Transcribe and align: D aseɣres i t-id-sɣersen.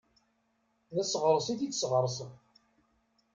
D 0.93 0.97
aseɣres 1.01 1.47
i 1.53 1.55
t-id-sɣersen. 1.59 2.31